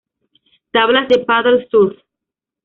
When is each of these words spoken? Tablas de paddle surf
Tablas 0.71 1.07
de 1.09 1.19
paddle 1.19 1.63
surf 1.69 1.95